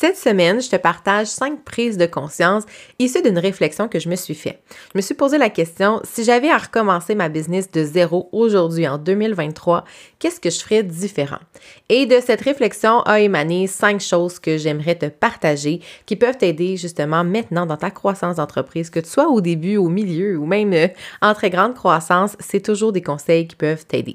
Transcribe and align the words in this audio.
Cette 0.00 0.16
semaine, 0.16 0.62
je 0.62 0.70
te 0.70 0.76
partage 0.76 1.26
cinq 1.26 1.64
prises 1.64 1.98
de 1.98 2.06
conscience 2.06 2.62
issues 3.00 3.20
d'une 3.20 3.36
réflexion 3.36 3.88
que 3.88 3.98
je 3.98 4.08
me 4.08 4.14
suis 4.14 4.36
faite. 4.36 4.62
Je 4.94 4.98
me 4.98 5.02
suis 5.02 5.16
posé 5.16 5.38
la 5.38 5.50
question, 5.50 6.00
si 6.04 6.22
j'avais 6.22 6.50
à 6.50 6.56
recommencer 6.56 7.16
ma 7.16 7.28
business 7.28 7.68
de 7.72 7.82
zéro 7.82 8.28
aujourd'hui 8.30 8.86
en 8.86 8.96
2023, 8.96 9.82
qu'est-ce 10.20 10.38
que 10.38 10.50
je 10.50 10.60
ferais 10.60 10.84
différent? 10.84 11.40
Et 11.88 12.06
de 12.06 12.20
cette 12.24 12.42
réflexion 12.42 13.00
a 13.00 13.18
émané 13.18 13.66
cinq 13.66 14.00
choses 14.00 14.38
que 14.38 14.56
j'aimerais 14.56 14.94
te 14.94 15.06
partager 15.06 15.80
qui 16.06 16.14
peuvent 16.14 16.38
t'aider 16.38 16.76
justement 16.76 17.24
maintenant 17.24 17.66
dans 17.66 17.76
ta 17.76 17.90
croissance 17.90 18.36
d'entreprise, 18.36 18.90
que 18.90 19.00
tu 19.00 19.10
sois 19.10 19.26
au 19.26 19.40
début, 19.40 19.78
au 19.78 19.88
milieu 19.88 20.36
ou 20.36 20.46
même 20.46 20.74
euh, 20.74 20.86
en 21.22 21.34
très 21.34 21.50
grande 21.50 21.74
croissance, 21.74 22.36
c'est 22.38 22.62
toujours 22.64 22.92
des 22.92 23.02
conseils 23.02 23.48
qui 23.48 23.56
peuvent 23.56 23.84
t'aider. 23.84 24.14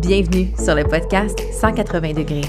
Bienvenue 0.00 0.48
sur 0.56 0.74
le 0.74 0.84
podcast 0.84 1.38
180 1.52 2.14
degrés. 2.14 2.40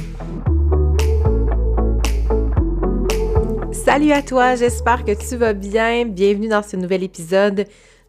Salut 3.74 4.14
à 4.14 4.22
toi, 4.22 4.56
j'espère 4.56 5.04
que 5.04 5.12
tu 5.12 5.36
vas 5.36 5.52
bien. 5.52 6.06
Bienvenue 6.06 6.48
dans 6.48 6.64
ce 6.64 6.78
nouvel 6.78 7.04
épisode 7.04 7.66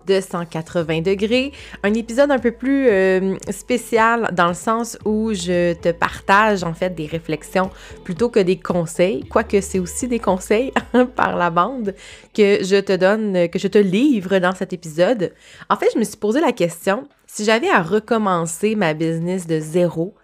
de 0.06 0.20
180 0.20 1.00
degrés. 1.00 1.52
Un 1.82 1.92
épisode 1.94 2.30
un 2.30 2.38
peu 2.38 2.52
plus 2.52 2.88
euh, 2.88 3.36
spécial 3.50 4.30
dans 4.32 4.48
le 4.48 4.54
sens 4.54 4.96
où 5.04 5.32
je 5.34 5.74
te 5.74 5.90
partage 5.90 6.62
en 6.62 6.72
fait 6.72 6.90
des 6.94 7.06
réflexions 7.06 7.70
plutôt 8.04 8.28
que 8.28 8.40
des 8.40 8.58
conseils, 8.58 9.24
quoique 9.24 9.60
c'est 9.60 9.80
aussi 9.80 10.06
des 10.06 10.20
conseils 10.20 10.72
par 11.16 11.36
la 11.36 11.50
bande 11.50 11.94
que 12.32 12.62
je 12.62 12.80
te 12.80 12.94
donne, 12.94 13.48
que 13.48 13.58
je 13.58 13.68
te 13.68 13.78
livre 13.78 14.38
dans 14.38 14.54
cet 14.54 14.72
épisode. 14.72 15.32
En 15.68 15.76
fait, 15.76 15.88
je 15.92 15.98
me 15.98 16.04
suis 16.04 16.16
posé 16.16 16.40
la 16.40 16.52
question, 16.52 17.08
si 17.34 17.46
j'avais 17.46 17.70
à 17.70 17.80
recommencer 17.80 18.74
ma 18.74 18.92
business 18.92 19.46
de 19.46 19.58
zéro, 19.58 20.14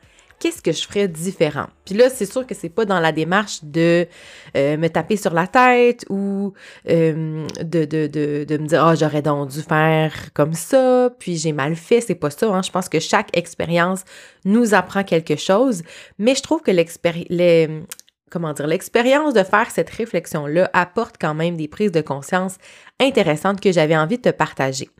qu'est-ce 0.41 0.61
que 0.61 0.73
je 0.73 0.87
ferais 0.87 1.09
différent? 1.09 1.69
Puis 1.87 1.95
là, 1.95 2.11
c'est 2.11 2.31
sûr 2.31 2.47
que 2.47 2.55
c'est 2.55 2.69
pas 2.69 2.85
dans 2.85 3.01
la 3.01 3.13
démarche 3.13 3.61
de 3.65 4.07
euh, 4.55 4.77
me 4.77 4.89
taper 4.89 5.17
sur 5.17 5.33
la 5.33 5.47
tête 5.47 6.05
ou 6.11 6.53
euh, 6.91 7.47
de, 7.63 7.87
de, 7.87 8.59
me 8.59 8.67
dire 8.67 8.85
Ah, 8.85 8.93
oh, 8.93 8.97
j'aurais 9.01 9.23
donc 9.23 9.49
dû 9.49 9.63
faire 9.63 10.13
comme 10.35 10.53
ça, 10.53 11.09
puis 11.19 11.39
j'ai 11.39 11.53
mal 11.53 11.77
fait. 11.77 12.03
C'est 12.03 12.15
pas 12.15 12.29
ça. 12.29 12.55
Hein? 12.55 12.61
Je 12.61 12.71
pense 12.71 12.91
que 12.91 13.01
chaque 13.01 13.35
expérience 13.35 14.05
nous 14.45 14.75
apprend 14.75 15.03
quelque 15.03 15.37
chose, 15.37 15.85
mais 16.19 16.35
je 16.35 16.43
trouve 16.43 16.61
que 16.61 16.71
l'expérience 16.71 17.87
comment 18.31 18.53
dire, 18.53 18.67
l'expérience 18.67 19.33
de 19.33 19.43
faire 19.43 19.71
cette 19.71 19.89
réflexion-là 19.89 20.69
apporte 20.75 21.17
quand 21.19 21.33
même 21.33 21.57
des 21.57 21.69
prises 21.69 21.93
de 21.93 22.03
conscience 22.03 22.59
intéressantes 23.01 23.59
que 23.59 23.73
j'avais 23.73 23.97
envie 23.97 24.19
de 24.19 24.23
te 24.25 24.29
partager. 24.29 24.91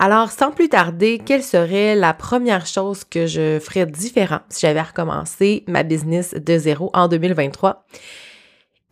Alors, 0.00 0.30
sans 0.30 0.52
plus 0.52 0.68
tarder, 0.68 1.18
quelle 1.18 1.42
serait 1.42 1.96
la 1.96 2.14
première 2.14 2.66
chose 2.66 3.02
que 3.02 3.26
je 3.26 3.58
ferais 3.58 3.84
différent 3.84 4.38
si 4.48 4.60
j'avais 4.60 4.80
recommencé 4.80 5.64
ma 5.66 5.82
business 5.82 6.34
de 6.34 6.56
zéro 6.56 6.90
en 6.94 7.08
2023? 7.08 7.84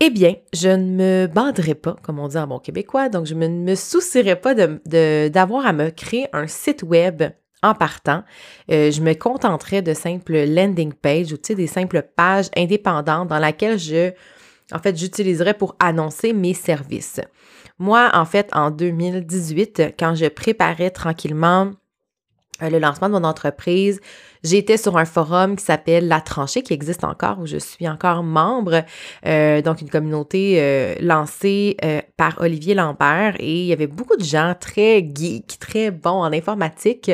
Eh 0.01 0.09
bien, 0.09 0.35
je 0.53 0.67
ne 0.67 0.83
me 0.83 1.27
banderais 1.27 1.75
pas, 1.75 1.95
comme 2.03 2.19
on 2.19 2.27
dit 2.27 2.37
en 2.37 2.45
bon 2.45 2.59
québécois, 2.59 3.07
donc 3.07 3.25
je 3.25 3.35
ne 3.35 3.47
me, 3.47 3.75
soucierais 3.75 4.35
pas 4.35 4.53
d'avoir 4.53 5.65
à 5.65 5.71
me 5.71 5.91
créer 5.91 6.27
un 6.33 6.45
site 6.45 6.83
web 6.83 7.23
en 7.63 7.73
partant. 7.73 8.23
Euh, 8.69 8.91
je 8.91 8.99
me 8.99 9.13
contenterais 9.13 9.81
de 9.81 9.93
simples 9.93 10.43
landing 10.43 10.91
pages 10.91 11.31
ou 11.31 11.37
des 11.37 11.67
simples 11.67 12.05
pages 12.17 12.49
indépendantes 12.57 13.29
dans 13.29 13.39
lesquelles 13.39 13.79
je, 13.79 14.11
en 14.73 14.79
fait, 14.79 14.97
j'utiliserais 14.97 15.53
pour 15.53 15.77
annoncer 15.79 16.33
mes 16.33 16.53
services. 16.53 17.21
Moi, 17.79 18.09
en 18.13 18.25
fait, 18.25 18.49
en 18.53 18.71
2018, 18.71 19.93
quand 19.99 20.15
je 20.15 20.25
préparais 20.25 20.89
tranquillement 20.89 21.73
le 22.61 22.79
lancement 22.79 23.07
de 23.07 23.13
mon 23.13 23.23
entreprise, 23.23 23.99
J'étais 24.43 24.77
sur 24.77 24.97
un 24.97 25.05
forum 25.05 25.55
qui 25.55 25.65
s'appelle 25.65 26.07
La 26.07 26.21
Tranchée, 26.21 26.61
qui 26.61 26.73
existe 26.73 27.03
encore, 27.03 27.39
où 27.39 27.45
je 27.45 27.57
suis 27.57 27.87
encore 27.87 28.23
membre, 28.23 28.83
euh, 29.25 29.61
donc 29.61 29.81
une 29.81 29.89
communauté 29.89 30.57
euh, 30.57 30.95
lancée 31.01 31.75
euh, 31.83 32.01
par 32.17 32.39
Olivier 32.39 32.73
Lambert. 32.73 33.35
Et 33.39 33.61
il 33.61 33.65
y 33.65 33.73
avait 33.73 33.87
beaucoup 33.87 34.15
de 34.15 34.23
gens 34.23 34.55
très 34.59 34.99
geeks, 35.13 35.57
très 35.59 35.91
bons 35.91 36.21
en 36.21 36.31
informatique, 36.31 37.11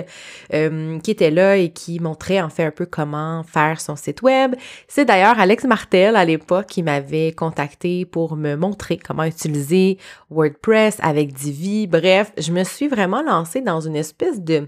qui 0.52 1.12
étaient 1.12 1.32
là 1.32 1.58
et 1.58 1.70
qui 1.70 2.00
montraient 2.00 2.42
en 2.42 2.50
fait 2.50 2.66
un 2.66 2.72
peu 2.72 2.86
comment 2.86 3.44
faire 3.44 3.82
son 3.82 3.96
site 3.96 4.22
web. 4.22 4.56
C'est 4.88 5.06
d'ailleurs 5.06 5.40
Alex 5.40 5.64
Martel 5.64 6.16
à 6.16 6.26
l'époque 6.26 6.68
qui 6.68 6.84
m'avait 6.84 7.32
contacté 7.32 8.06
pour 8.06 8.36
me 8.36 8.56
montrer 8.56 8.98
comment 8.98 9.24
utiliser 9.24 9.98
WordPress 10.30 10.98
avec 11.02 11.34
Divi. 11.34 11.88
Bref, 11.88 12.32
je 12.38 12.52
me 12.52 12.64
suis 12.64 12.88
vraiment 12.88 13.22
lancée 13.22 13.62
dans 13.62 13.82
une 13.82 13.96
espèce 13.96 14.42
de 14.42 14.68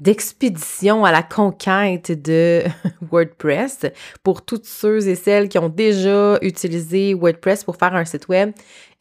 d'expédition 0.00 1.04
à 1.04 1.12
la 1.12 1.22
conquête 1.22 2.12
de 2.22 2.62
WordPress 3.10 3.86
pour 4.22 4.44
toutes 4.44 4.64
ceux 4.64 5.08
et 5.08 5.14
celles 5.14 5.48
qui 5.48 5.58
ont 5.58 5.68
déjà 5.68 6.38
utilisé 6.42 7.14
WordPress 7.14 7.64
pour 7.64 7.76
faire 7.76 7.94
un 7.94 8.04
site 8.04 8.28
web. 8.28 8.52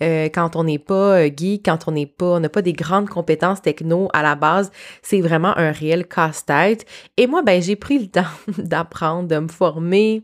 Euh, 0.03 0.25
quand 0.25 0.55
on 0.55 0.63
n'est 0.63 0.79
pas 0.79 1.19
euh, 1.19 1.29
geek, 1.35 1.65
quand 1.65 1.87
on 1.87 1.91
n'est 1.91 2.05
pas, 2.05 2.35
on 2.35 2.39
n'a 2.39 2.49
pas 2.49 2.61
des 2.61 2.73
grandes 2.73 3.09
compétences 3.09 3.61
techno 3.61 4.09
à 4.13 4.21
la 4.21 4.35
base, 4.35 4.71
c'est 5.01 5.21
vraiment 5.21 5.57
un 5.57 5.71
réel 5.71 6.07
casse-tête. 6.07 6.85
Et 7.17 7.27
moi, 7.27 7.41
ben, 7.41 7.61
j'ai 7.61 7.75
pris 7.75 7.99
le 7.99 8.07
temps 8.07 8.23
d'apprendre, 8.57 9.27
de 9.27 9.39
me 9.39 9.47
former, 9.47 10.23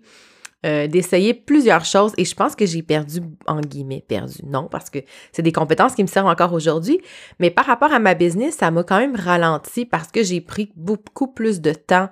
euh, 0.65 0.87
d'essayer 0.87 1.33
plusieurs 1.33 1.83
choses 1.83 2.13
et 2.17 2.25
je 2.25 2.33
pense 2.35 2.55
que 2.55 2.65
j'ai 2.65 2.81
perdu, 2.81 3.19
en 3.47 3.59
guillemets, 3.59 4.03
perdu. 4.07 4.37
Non, 4.45 4.67
parce 4.71 4.89
que 4.89 4.99
c'est 5.31 5.41
des 5.41 5.51
compétences 5.51 5.93
qui 5.93 6.03
me 6.03 6.07
servent 6.07 6.27
encore 6.27 6.53
aujourd'hui, 6.53 7.01
mais 7.39 7.49
par 7.49 7.65
rapport 7.65 7.91
à 7.91 7.99
ma 7.99 8.13
business, 8.13 8.55
ça 8.57 8.71
m'a 8.71 8.83
quand 8.83 8.99
même 8.99 9.15
ralenti 9.15 9.85
parce 9.85 10.09
que 10.09 10.23
j'ai 10.23 10.39
pris 10.41 10.71
beaucoup 10.75 11.27
plus 11.27 11.59
de 11.59 11.73
temps 11.73 12.09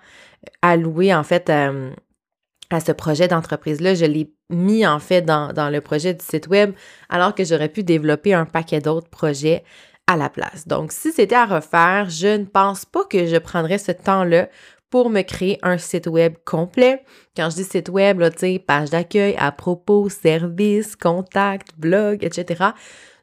à 0.61 0.75
louer, 0.75 1.13
en 1.13 1.23
fait, 1.23 1.50
à 1.50 2.79
ce 2.79 2.91
projet 2.91 3.28
d'entreprise-là. 3.28 3.95
Je 3.95 4.06
l'ai 4.06 4.34
mis, 4.50 4.85
en 4.85 5.00
fait, 5.00 5.22
dans, 5.22 5.53
dans 5.53 5.69
le 5.69 5.79
projet 5.79 6.13
du 6.13 6.23
site 6.23 6.47
web, 6.47 6.73
alors 7.09 7.34
que 7.35 7.45
j'aurais 7.45 7.69
pu 7.69 7.84
développer 7.84 8.34
un 8.34 8.45
paquet 8.45 8.81
d'autres 8.81 9.09
projets 9.09 9.63
à 10.07 10.17
la 10.17 10.29
place. 10.29 10.67
Donc, 10.67 10.91
si 10.91 11.11
c'était 11.11 11.35
à 11.35 11.45
refaire, 11.45 12.09
je 12.09 12.38
ne 12.38 12.45
pense 12.45 12.84
pas 12.84 13.06
que 13.06 13.28
je 13.28 13.38
prendrais 13.38 13.78
ce 13.78 13.94
temps-là 13.94 14.50
pour 14.91 15.09
me 15.09 15.24
créer 15.24 15.57
un 15.63 15.79
site 15.79 16.06
web 16.06 16.35
complet. 16.46 17.03
Quand 17.35 17.50
je 17.50 17.56
dis 17.56 17.63
site 17.63 17.90
web, 17.90 18.19
là, 18.19 18.29
tu 18.29 18.40
sais, 18.40 18.59
page 18.59 18.91
d'accueil, 18.91 19.35
à 19.40 19.52
propos, 19.52 20.09
service, 20.09 20.96
contact, 20.96 21.69
blog, 21.78 22.24
etc. 22.24 22.66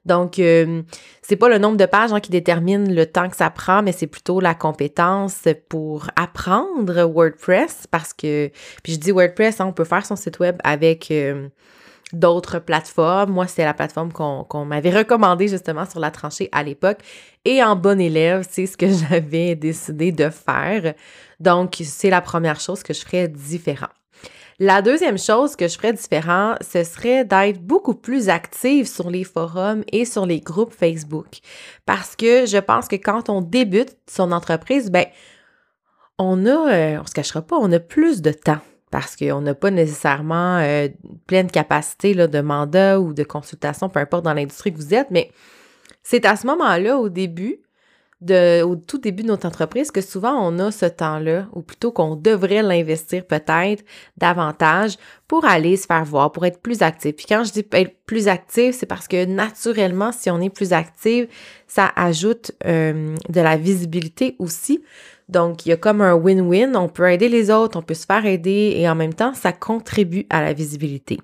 Donc, 0.07 0.39
euh, 0.39 0.83
c'est 1.21 1.37
pas 1.37 1.51
le 1.51 1.59
nombre 1.59 1.77
de 1.77 1.85
pages 1.85 2.13
hein, 2.13 2.21
qui 2.21 2.31
détermine 2.31 2.95
le 2.95 3.05
temps 3.05 3.29
que 3.29 3.37
ça 3.37 3.51
prend, 3.51 3.83
mais 3.83 3.93
c'est 3.93 4.07
plutôt 4.07 4.41
la 4.41 4.55
compétence 4.55 5.43
pour 5.69 6.09
apprendre 6.17 7.03
WordPress 7.05 7.87
parce 7.91 8.15
que, 8.15 8.51
puis 8.83 8.95
je 8.95 8.99
dis 8.99 9.11
WordPress, 9.13 9.61
hein, 9.61 9.67
on 9.67 9.73
peut 9.73 9.85
faire 9.85 10.07
son 10.07 10.17
site 10.17 10.39
web 10.39 10.57
avec 10.65 11.11
euh, 11.11 11.49
d'autres 12.13 12.59
plateformes. 12.59 13.33
Moi, 13.33 13.47
c'est 13.47 13.65
la 13.65 13.75
plateforme 13.75 14.13
qu'on 14.13 14.65
m'avait 14.65 14.97
recommandée 14.97 15.49
justement 15.49 15.89
sur 15.89 16.01
la 16.01 16.11
tranchée 16.11 16.49
à 16.53 16.63
l'époque. 16.63 16.99
Et 17.45 17.63
en 17.63 17.77
bon 17.77 18.01
élève, 18.01 18.47
c'est 18.49 18.67
ce 18.67 18.77
que 18.77 18.87
j'avais 19.11 19.55
décidé 19.55 20.13
de 20.13 20.31
faire. 20.31 20.95
Donc, 21.41 21.77
c'est 21.85 22.11
la 22.11 22.21
première 22.21 22.61
chose 22.61 22.83
que 22.83 22.95
je 22.95 23.01
ferais 23.01 23.29
différent. 23.29 23.89
La 24.61 24.83
deuxième 24.83 25.19
chose 25.19 25.55
que 25.55 25.69
je 25.69 25.77
ferais 25.77 25.93
différent, 25.93 26.57
ce 26.61 26.83
serait 26.83 27.25
d'être 27.25 27.61
beaucoup 27.61 27.95
plus 27.95 28.29
active 28.29 28.89
sur 28.89 29.09
les 29.09 29.23
forums 29.23 29.85
et 29.93 30.05
sur 30.05 30.27
les 30.27 30.41
groupes 30.41 30.75
Facebook. 30.75 31.39
Parce 31.87 32.17
que 32.17 32.45
je 32.45 32.59
pense 32.59 32.89
que 32.89 32.97
quand 32.97 33.29
on 33.29 33.41
débute 33.41 33.97
son 34.11 34.33
entreprise, 34.33 34.91
ben, 34.91 35.07
on 36.19 36.45
a, 36.45 36.73
euh, 36.73 37.01
on 37.01 37.07
se 37.07 37.13
cachera 37.13 37.41
pas, 37.41 37.57
on 37.57 37.71
a 37.71 37.79
plus 37.79 38.21
de 38.21 38.33
temps 38.33 38.59
parce 38.91 39.17
qu'on 39.17 39.41
n'a 39.41 39.55
pas 39.55 39.71
nécessairement 39.71 40.59
euh, 40.59 40.89
pleine 41.27 41.51
capacité 41.51 42.15
là, 42.15 42.27
de 42.27 42.41
mandat 42.41 43.01
ou 43.01 43.13
de 43.13 43.23
consultation, 43.23 43.89
peu 43.89 44.01
importe 44.01 44.25
dans 44.25 44.35
l'industrie 44.35 44.73
que 44.73 44.79
vous 44.79 44.95
êtes, 44.95 45.11
mais 45.11 45.31
c'est 46.03 46.25
à 46.25 46.37
ce 46.37 46.47
moment-là, 46.47 46.99
au 46.99 47.09
début, 47.09 47.61
de, 48.21 48.63
au 48.63 48.75
tout 48.75 48.99
début 48.99 49.23
de 49.23 49.29
notre 49.29 49.47
entreprise 49.47 49.91
que 49.91 50.01
souvent 50.01 50.33
on 50.33 50.59
a 50.59 50.73
ce 50.73 50.87
temps-là, 50.87 51.47
ou 51.53 51.63
plutôt 51.63 51.93
qu'on 51.93 52.17
devrait 52.17 52.63
l'investir 52.63 53.25
peut-être 53.25 53.85
davantage 54.17 54.97
pour 55.29 55.45
aller 55.45 55.77
se 55.77 55.87
faire 55.87 56.05
voir, 56.05 56.33
pour 56.33 56.45
être 56.45 56.61
plus 56.61 56.83
actif. 56.83 57.15
Puis 57.15 57.27
quand 57.29 57.45
je 57.45 57.53
dis 57.53 57.67
être 57.73 57.95
plus 58.07 58.27
actif, 58.29 58.75
c'est 58.75 58.87
parce 58.87 59.07
que 59.07 59.25
naturellement, 59.25 60.11
si 60.13 60.31
on 60.31 60.41
est 60.41 60.51
plus 60.51 60.73
actif, 60.73 61.27
ça 61.67 61.93
ajoute 61.95 62.53
euh, 62.67 63.15
de 63.29 63.41
la 63.41 63.57
visibilité 63.57 64.35
aussi. 64.39 64.83
Donc, 65.29 65.67
il 65.67 65.71
y 65.71 65.73
a 65.73 65.77
comme 65.77 66.01
un 66.01 66.15
win-win. 66.15 66.77
On 66.77 66.89
peut 66.89 67.11
aider 67.11 67.29
les 67.29 67.51
autres, 67.51 67.79
on 67.79 67.83
peut 67.83 67.95
se 67.95 68.07
faire 68.07 68.25
aider 68.25 68.75
et 68.77 68.89
en 68.89 68.95
même 68.95 69.15
temps, 69.15 69.35
ça 69.35 69.53
contribue 69.53 70.27
à 70.31 70.43
la 70.43 70.53
visibilité. 70.53 71.19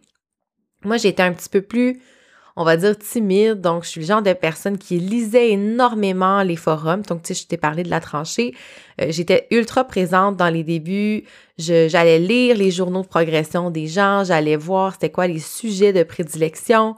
Moi, 0.85 0.97
été 0.97 1.23
un 1.23 1.33
petit 1.33 1.49
peu 1.49 1.63
plus 1.63 2.01
on 2.57 2.65
va 2.65 2.77
dire, 2.77 2.97
timide. 2.97 3.61
Donc, 3.61 3.85
je 3.85 3.89
suis 3.89 4.01
le 4.01 4.07
genre 4.07 4.23
de 4.23 4.33
personne 4.33 4.79
qui 4.79 4.99
lisait 4.99 5.51
énormément 5.51 6.43
les 6.43 6.57
forums. 6.57 7.03
Donc, 7.03 7.23
tu 7.23 7.35
sais, 7.35 7.43
je 7.43 7.49
t'ai 7.49 7.57
parlé 7.57 7.83
de 7.83 7.91
la 7.91 8.01
tranchée. 8.01 8.55
Euh, 9.01 9.07
j'étais 9.09 9.47
ultra 9.51 9.85
présente 9.85 10.37
dans 10.37 10.49
les 10.49 10.63
débuts. 10.63 11.25
J'allais 11.59 12.19
lire 12.19 12.57
les 12.57 12.71
journaux 12.71 13.03
de 13.03 13.09
progression 13.09 13.71
des 13.71 13.87
gens. 13.87 14.25
J'allais 14.25 14.57
voir 14.57 14.93
c'était 14.93 15.11
quoi 15.11 15.27
les 15.27 15.41
sujets 15.41 15.93
de 15.93 16.03
prédilection. 16.03 16.97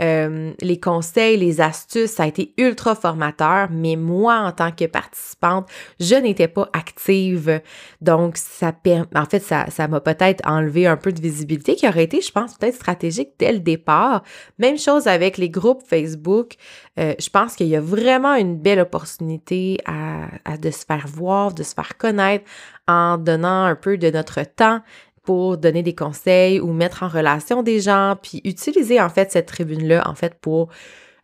Euh, 0.00 0.52
les 0.60 0.80
conseils, 0.80 1.36
les 1.36 1.60
astuces, 1.60 2.10
ça 2.10 2.24
a 2.24 2.26
été 2.26 2.52
ultra 2.58 2.94
formateur, 2.94 3.68
mais 3.70 3.96
moi, 3.96 4.38
en 4.38 4.52
tant 4.52 4.72
que 4.72 4.86
participante, 4.86 5.68
je 6.00 6.16
n'étais 6.16 6.48
pas 6.48 6.68
active. 6.72 7.60
Donc, 8.00 8.36
ça 8.36 8.72
en 9.14 9.24
fait, 9.24 9.40
ça, 9.40 9.66
ça 9.70 9.88
m'a 9.88 10.00
peut-être 10.00 10.46
enlevé 10.48 10.86
un 10.86 10.96
peu 10.96 11.12
de 11.12 11.20
visibilité 11.20 11.76
qui 11.76 11.88
aurait 11.88 12.04
été, 12.04 12.20
je 12.20 12.32
pense, 12.32 12.56
peut-être 12.56 12.74
stratégique 12.74 13.30
dès 13.38 13.52
le 13.52 13.60
départ. 13.60 14.22
Même 14.58 14.78
chose 14.78 15.06
avec 15.06 15.38
les 15.38 15.50
groupes 15.50 15.82
Facebook. 15.86 16.54
Euh, 16.98 17.14
je 17.18 17.28
pense 17.30 17.54
qu'il 17.56 17.68
y 17.68 17.76
a 17.76 17.80
vraiment 17.80 18.34
une 18.34 18.56
belle 18.56 18.80
opportunité 18.80 19.78
à, 19.86 20.26
à 20.44 20.56
de 20.56 20.70
se 20.70 20.84
faire 20.84 21.06
voir, 21.06 21.52
de 21.52 21.62
se 21.62 21.74
faire 21.74 21.96
connaître 21.96 22.44
en 22.86 23.16
donnant 23.16 23.64
un 23.64 23.74
peu 23.74 23.96
de 23.96 24.10
notre 24.10 24.42
temps, 24.42 24.80
pour 25.24 25.56
donner 25.56 25.82
des 25.82 25.94
conseils 25.94 26.60
ou 26.60 26.72
mettre 26.72 27.02
en 27.02 27.08
relation 27.08 27.62
des 27.62 27.80
gens, 27.80 28.16
puis 28.22 28.40
utiliser 28.44 29.00
en 29.00 29.08
fait 29.08 29.32
cette 29.32 29.46
tribune-là 29.46 30.08
en 30.08 30.14
fait 30.14 30.34
pour 30.34 30.68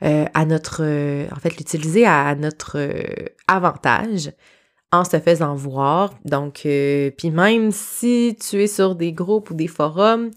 euh, 0.03 0.25
à 0.33 0.47
notre 0.47 0.83
en 1.31 1.37
fait 1.37 1.59
l'utiliser 1.59 2.07
à, 2.07 2.35
notre 2.35 2.79
euh, 2.79 3.29
avantage 3.47 4.33
en 4.93 5.05
se 5.05 5.21
faisant 5.21 5.55
voir. 5.55 6.15
Donc 6.25 6.63
euh, 6.65 7.11
puis 7.19 7.31
même 7.31 7.71
si 7.71 8.35
tu 8.41 8.63
es 8.63 8.67
sur 8.67 8.95
des 8.95 9.13
groupes 9.13 9.51
ou 9.51 9.55
des 9.55 9.67
forums, 9.67 10.31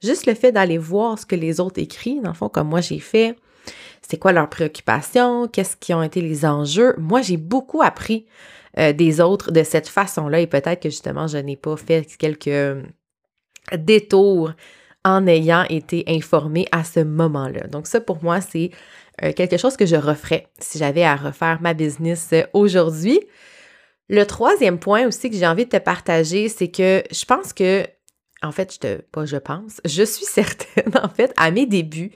juste 0.00 0.26
le 0.26 0.34
fait 0.34 0.52
d'aller 0.52 0.78
voir 0.78 1.18
ce 1.18 1.26
que 1.26 1.34
les 1.34 1.58
autres 1.58 1.80
écrivent, 1.80 2.22
dans 2.22 2.30
le 2.30 2.36
fond 2.36 2.48
comme 2.48 2.68
moi 2.68 2.80
j'ai 2.80 3.00
fait, 3.00 3.34
c'est 4.08 4.18
quoi 4.18 4.30
leurs 4.30 4.48
préoccupations, 4.48 5.48
qu'est-ce 5.48 5.76
qui 5.76 5.92
ont 5.92 6.02
été 6.04 6.20
les 6.20 6.44
enjeux? 6.44 6.94
Moi 6.98 7.20
j'ai 7.20 7.36
beaucoup 7.36 7.82
appris 7.82 8.26
des 8.76 9.20
autres 9.20 9.50
de 9.50 9.64
cette 9.64 9.88
façon-là 9.88 10.38
et 10.38 10.46
peut-être 10.46 10.80
que 10.80 10.90
justement 10.90 11.26
je 11.26 11.38
n'ai 11.38 11.56
pas 11.56 11.76
fait 11.76 12.06
quelques 12.16 12.84
détour 13.76 14.52
en 15.04 15.26
ayant 15.26 15.64
été 15.64 16.04
informée 16.06 16.66
à 16.72 16.84
ce 16.84 17.00
moment-là. 17.00 17.66
Donc 17.68 17.86
ça, 17.86 18.00
pour 18.00 18.22
moi, 18.22 18.40
c'est 18.40 18.70
euh, 19.22 19.32
quelque 19.32 19.56
chose 19.56 19.76
que 19.76 19.86
je 19.86 19.96
referais 19.96 20.48
si 20.58 20.78
j'avais 20.78 21.04
à 21.04 21.16
refaire 21.16 21.60
ma 21.60 21.74
business 21.74 22.28
euh, 22.32 22.42
aujourd'hui. 22.52 23.20
Le 24.08 24.24
troisième 24.24 24.78
point 24.78 25.06
aussi 25.06 25.30
que 25.30 25.36
j'ai 25.36 25.46
envie 25.46 25.64
de 25.64 25.70
te 25.70 25.76
partager, 25.76 26.48
c'est 26.48 26.68
que 26.68 27.02
je 27.10 27.24
pense 27.24 27.52
que, 27.52 27.84
en 28.42 28.52
fait, 28.52 28.74
je 28.74 28.78
te, 28.78 29.00
pas 29.02 29.24
je 29.24 29.36
pense, 29.36 29.80
je 29.84 30.02
suis 30.02 30.24
certaine, 30.30 30.92
en 31.02 31.08
fait, 31.08 31.32
à 31.36 31.50
mes 31.50 31.66
débuts, 31.66 32.12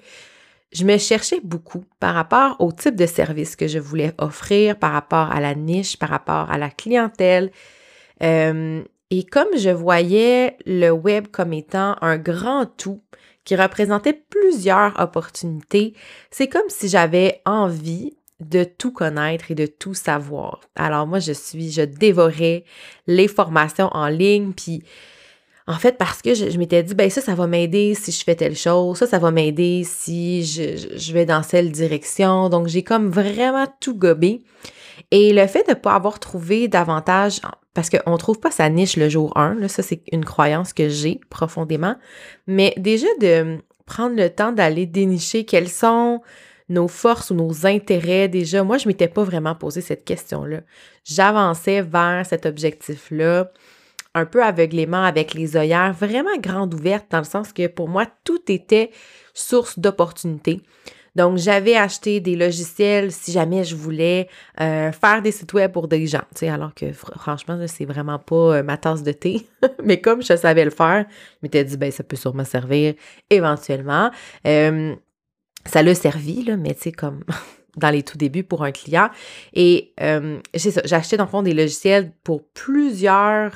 je 0.73 0.85
me 0.85 0.97
cherchais 0.97 1.41
beaucoup 1.43 1.85
par 2.01 2.15
rapport 2.15 2.57
au 2.59 2.73
type 2.73 2.97
de 2.97 3.07
service 3.07 3.57
que 3.57 3.69
je 3.69 3.79
voulais 3.79 4.15
offrir, 4.19 4.79
par 4.79 4.93
rapport 4.93 5.31
à 5.31 5.41
la 5.41 5.55
niche, 5.55 5.99
par 5.99 6.09
rapport 6.09 6.51
à 6.51 6.57
la 6.57 6.71
clientèle. 6.71 7.51
Euh, 8.23 8.83
et 9.12 9.25
comme 9.25 9.59
je 9.59 9.69
voyais 9.69 10.56
le 10.64 10.88
web 10.88 11.26
comme 11.31 11.53
étant 11.53 11.97
un 12.00 12.17
grand 12.17 12.64
tout 12.64 13.03
qui 13.44 13.55
représentait 13.55 14.19
plusieurs 14.31 14.99
opportunités, 14.99 15.93
c'est 16.31 16.49
comme 16.49 16.69
si 16.69 16.88
j'avais 16.88 17.43
envie 17.44 18.17
de 18.41 18.64
tout 18.64 18.91
connaître 18.91 19.50
et 19.50 19.55
de 19.55 19.67
tout 19.67 19.93
savoir. 19.93 20.61
Alors 20.76 21.06
moi, 21.06 21.19
je 21.19 21.32
suis, 21.32 21.70
je 21.70 21.82
dévorais 21.82 22.64
les 23.06 23.29
formations 23.29 23.91
en 23.93 24.09
ligne, 24.09 24.55
puis 24.55 24.82
en 25.67 25.79
fait, 25.79 25.99
parce 25.99 26.23
que 26.23 26.35
je, 26.35 26.56
m'étais 26.56 26.82
dit, 26.82 26.94
ben 26.94 27.11
ça, 27.11 27.20
ça 27.20 27.35
va 27.35 27.47
m'aider 27.47 27.94
si 27.94 28.12
je 28.12 28.25
fais 28.25 28.35
telle 28.35 28.56
chose, 28.56 28.97
ça, 28.97 29.06
ça 29.06 29.19
va 29.19 29.31
m'aider 29.31 29.82
si 29.85 30.43
je, 30.43 30.97
je, 30.97 31.12
vais 31.12 31.26
dans 31.26 31.43
telle 31.43 31.70
direction. 31.70 32.49
Donc, 32.49 32.67
j'ai 32.67 32.82
comme 32.82 33.11
vraiment 33.11 33.67
tout 33.79 33.94
gobé. 33.94 34.43
Et 35.11 35.33
le 35.33 35.47
fait 35.47 35.67
de 35.67 35.73
ne 35.73 35.77
pas 35.77 35.94
avoir 35.94 36.21
trouvé 36.21 36.69
davantage, 36.69 37.41
parce 37.75 37.91
qu'on 37.91 38.12
ne 38.12 38.17
trouve 38.17 38.41
pas 38.41 38.50
sa 38.50 38.69
niche 38.69 38.97
le 38.97 39.09
jour 39.09 39.37
1, 39.37 39.55
là, 39.55 39.69
ça 39.69 39.83
c'est 39.83 40.03
une 40.12 40.25
croyance 40.25 40.73
que 40.73 40.89
j'ai 40.89 41.21
profondément, 41.31 41.97
mais 42.47 42.75
déjà 42.77 43.06
de 43.21 43.59
prendre 43.87 44.17
le 44.17 44.31
temps 44.31 44.53
d'aller 44.53 44.87
dénicher 44.87 45.44
quelles 45.44 45.69
sont 45.69 46.21
nos 46.69 46.89
forces 46.89 47.31
ou 47.31 47.35
nos 47.35 47.67
intérêts 47.67 48.29
déjà. 48.29 48.62
Moi, 48.65 48.79
je 48.79 48.89
m'étais 48.89 49.09
pas 49.09 49.25
vraiment 49.25 49.55
posé 49.55 49.81
cette 49.81 50.05
question-là. 50.05 50.61
J'avançais 51.05 51.83
vers 51.83 52.25
cet 52.25 52.47
objectif-là 52.47 53.50
un 54.15 54.27
peu 54.27 54.43
aveuglément 54.43 55.03
avec 55.03 55.35
les 55.35 55.56
œillères 55.56 55.93
vraiment 55.93 56.37
grande 56.39 56.75
ouverte 56.75 57.06
dans 57.11 57.19
le 57.19 57.25
sens 57.25 57.53
que 57.53 57.67
pour 57.67 57.89
moi, 57.89 58.06
tout 58.25 58.43
était 58.49 58.91
source 59.35 59.79
d'opportunités. 59.79 60.61
Donc, 61.14 61.37
j'avais 61.37 61.76
acheté 61.76 62.20
des 62.20 62.37
logiciels 62.37 63.12
si 63.12 63.32
jamais 63.32 63.64
je 63.64 63.76
voulais 63.76 64.29
euh, 64.61 64.93
faire 64.93 65.20
des 65.20 65.32
sites 65.32 65.53
web 65.53 65.70
pour 65.70 65.88
des 65.88 66.06
gens, 66.06 66.23
tu 66.35 66.47
alors 66.47 66.75
que 66.75 66.93
franchement, 66.93 67.59
c'est 67.67 67.85
vraiment 67.85 68.19
pas 68.19 68.56
euh, 68.56 68.62
ma 68.62 68.79
tasse 68.79 69.03
de 69.03 69.12
thé. 69.12 69.47
Mais 69.85 70.00
comme 70.00 70.23
je 70.23 70.37
savais 70.37 70.64
le 70.64 70.70
faire, 70.70 71.05
je 71.09 71.38
m'étais 71.43 71.64
dit, 71.64 71.76
ben, 71.76 71.91
ça 71.91 72.03
peut 72.03 72.17
sûrement 72.17 72.44
servir 72.44 72.94
éventuellement. 73.29 74.11
Euh, 74.47 74.94
ça 75.67 75.82
l'a 75.82 75.94
servi, 75.94 76.43
là, 76.43 76.56
mais 76.56 76.75
tu 76.75 76.81
sais, 76.81 76.93
comme 76.93 77.23
dans 77.76 77.91
les 77.91 78.03
tout 78.03 78.19
débuts 78.19 78.43
pour 78.43 78.65
un 78.65 78.73
client. 78.73 79.11
Et 79.53 79.94
j'ai 80.55 80.93
acheté 80.93 81.17
dans 81.17 81.25
le 81.25 81.31
fond 81.31 81.43
des 81.43 81.55
logiciels 81.55 82.11
pour 82.25 82.43
plusieurs 82.49 83.53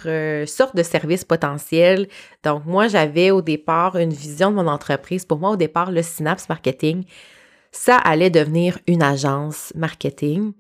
sortes 0.46 0.76
de 0.76 0.84
services 0.84 1.24
potentiels. 1.24 2.06
Donc 2.44 2.64
moi, 2.64 2.86
j'avais 2.86 3.32
au 3.32 3.42
départ 3.42 3.96
une 3.96 4.12
vision 4.12 4.52
de 4.52 4.56
mon 4.56 4.68
entreprise. 4.68 5.24
Pour 5.24 5.40
moi, 5.40 5.50
au 5.50 5.56
départ, 5.56 5.90
le 5.90 6.02
Synapse 6.02 6.48
Marketing, 6.48 7.04
ça 7.76 7.96
allait 7.96 8.30
devenir 8.30 8.78
une 8.86 9.02
agence 9.02 9.72
marketing 9.76 10.52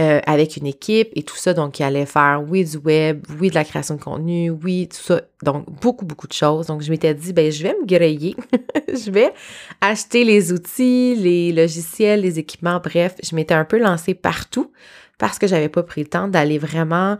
euh, 0.00 0.20
avec 0.26 0.56
une 0.56 0.66
équipe 0.66 1.08
et 1.14 1.22
tout 1.22 1.36
ça. 1.36 1.54
Donc, 1.54 1.78
il 1.78 1.84
allait 1.84 2.04
faire, 2.04 2.42
oui, 2.46 2.64
du 2.64 2.76
web, 2.76 3.24
oui, 3.40 3.48
de 3.50 3.54
la 3.54 3.64
création 3.64 3.94
de 3.94 4.00
contenu, 4.00 4.50
oui, 4.50 4.88
tout 4.88 5.00
ça. 5.00 5.22
Donc, 5.42 5.66
beaucoup, 5.80 6.04
beaucoup 6.04 6.26
de 6.26 6.32
choses. 6.32 6.66
Donc, 6.66 6.82
je 6.82 6.90
m'étais 6.90 7.14
dit, 7.14 7.32
ben, 7.32 7.50
je 7.50 7.62
vais 7.62 7.74
me 7.80 7.86
griller. 7.86 8.36
je 8.88 9.10
vais 9.10 9.32
acheter 9.80 10.24
les 10.24 10.52
outils, 10.52 11.14
les 11.16 11.52
logiciels, 11.52 12.20
les 12.20 12.38
équipements. 12.38 12.80
Bref, 12.82 13.14
je 13.22 13.34
m'étais 13.34 13.54
un 13.54 13.64
peu 13.64 13.78
lancée 13.78 14.14
partout 14.14 14.72
parce 15.16 15.38
que 15.38 15.46
j'avais 15.46 15.68
pas 15.68 15.82
pris 15.82 16.02
le 16.02 16.08
temps 16.08 16.28
d'aller 16.28 16.58
vraiment 16.58 17.18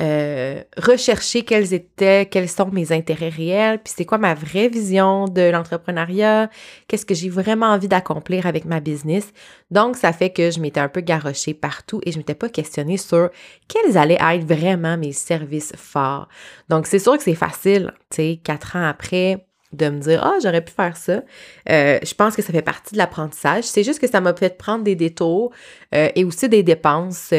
euh, 0.00 0.62
rechercher 0.76 1.42
quels 1.42 1.74
étaient, 1.74 2.26
quels 2.26 2.48
sont 2.48 2.70
mes 2.70 2.92
intérêts 2.92 3.30
réels, 3.30 3.80
puis 3.82 3.92
c'est 3.96 4.04
quoi 4.04 4.18
ma 4.18 4.34
vraie 4.34 4.68
vision 4.68 5.24
de 5.24 5.50
l'entrepreneuriat, 5.50 6.50
qu'est-ce 6.86 7.04
que 7.04 7.14
j'ai 7.14 7.28
vraiment 7.28 7.66
envie 7.66 7.88
d'accomplir 7.88 8.46
avec 8.46 8.64
ma 8.64 8.78
business. 8.78 9.32
Donc, 9.72 9.96
ça 9.96 10.12
fait 10.12 10.30
que 10.30 10.52
je 10.52 10.60
m'étais 10.60 10.78
un 10.78 10.88
peu 10.88 11.00
garochée 11.00 11.52
partout 11.52 12.00
et 12.06 12.12
je 12.12 12.18
m'étais 12.18 12.36
pas 12.36 12.48
questionnée 12.48 12.96
sur 12.96 13.30
quels 13.66 13.98
allaient 13.98 14.20
être 14.20 14.44
vraiment 14.44 14.96
mes 14.96 15.12
services 15.12 15.72
forts. 15.76 16.28
Donc, 16.68 16.86
c'est 16.86 17.00
sûr 17.00 17.16
que 17.16 17.24
c'est 17.24 17.34
facile, 17.34 17.92
tu 18.10 18.16
sais, 18.16 18.40
quatre 18.42 18.76
ans 18.76 18.86
après, 18.86 19.48
de 19.72 19.88
me 19.90 20.00
dire 20.00 20.24
ah 20.24 20.38
j'aurais 20.42 20.64
pu 20.64 20.72
faire 20.72 20.96
ça 20.96 21.20
euh, 21.68 21.98
je 22.02 22.14
pense 22.14 22.34
que 22.34 22.40
ça 22.40 22.54
fait 22.54 22.62
partie 22.62 22.94
de 22.94 22.96
l'apprentissage 22.96 23.64
c'est 23.64 23.84
juste 23.84 24.00
que 24.00 24.08
ça 24.08 24.22
m'a 24.22 24.32
fait 24.32 24.56
prendre 24.56 24.82
des 24.82 24.94
détours 24.94 25.52
euh, 25.94 26.08
et 26.14 26.24
aussi 26.24 26.48
des 26.48 26.62
dépenses 26.62 27.34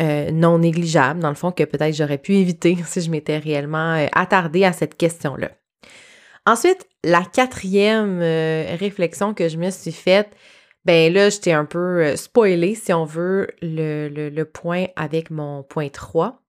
euh, 0.00 0.30
non 0.30 0.58
négligeable, 0.58 1.20
dans 1.20 1.28
le 1.28 1.34
fond, 1.34 1.52
que 1.52 1.64
peut-être 1.64 1.94
j'aurais 1.94 2.18
pu 2.18 2.36
éviter 2.36 2.76
si 2.86 3.00
je 3.00 3.10
m'étais 3.10 3.38
réellement 3.38 3.94
euh, 3.94 4.06
attardée 4.12 4.64
à 4.64 4.72
cette 4.72 4.96
question-là. 4.96 5.50
Ensuite, 6.46 6.88
la 7.04 7.22
quatrième 7.22 8.20
euh, 8.22 8.74
réflexion 8.78 9.34
que 9.34 9.48
je 9.48 9.58
me 9.58 9.70
suis 9.70 9.92
faite, 9.92 10.30
ben 10.84 11.12
là, 11.12 11.28
j'étais 11.28 11.52
un 11.52 11.64
peu 11.64 12.16
spoilée, 12.16 12.74
si 12.74 12.92
on 12.92 13.04
veut, 13.04 13.48
le, 13.60 14.42
point 14.44 14.86
avec 14.96 15.30
mon 15.30 15.62
point 15.62 15.88
3. 15.88 16.42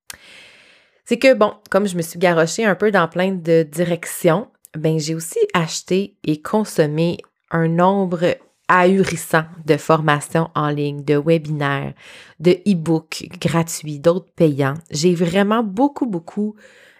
C'est 1.05 1.19
que, 1.19 1.33
bon, 1.35 1.53
comme 1.69 1.85
je 1.85 1.95
me 1.95 2.01
suis 2.01 2.17
garochée 2.17 2.65
un 2.65 2.73
peu 2.73 2.89
dans 2.89 3.07
plein 3.07 3.33
de 3.33 3.61
directions, 3.61 4.47
ben 4.75 4.97
j'ai 4.99 5.13
aussi 5.13 5.37
acheté 5.53 6.17
et 6.23 6.41
consommé 6.41 7.17
un 7.51 7.67
nombre 7.67 8.35
ahurissant 8.67 9.43
de 9.65 9.77
formations 9.77 10.49
en 10.55 10.69
ligne, 10.69 11.03
de 11.03 11.15
webinaires, 11.15 11.93
de 12.39 12.51
e-books 12.67 13.27
gratuits, 13.39 13.99
d'autres 13.99 14.31
payants. 14.35 14.75
J'ai 14.89 15.15
vraiment 15.15 15.63
beaucoup, 15.63 16.05
beaucoup 16.05 16.55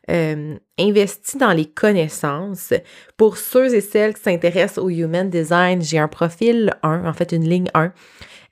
euh, 0.09 0.57
investi 0.77 1.37
dans 1.37 1.53
les 1.53 1.65
connaissances. 1.65 2.73
Pour 3.17 3.37
ceux 3.37 3.73
et 3.73 3.81
celles 3.81 4.13
qui 4.13 4.21
s'intéressent 4.21 4.83
au 4.83 4.89
human 4.89 5.29
design, 5.29 5.81
j'ai 5.81 5.99
un 5.99 6.09
profil 6.09 6.73
1, 6.83 7.05
en 7.05 7.13
fait 7.13 7.31
une 7.31 7.47
ligne 7.47 7.69
1. 7.73 7.93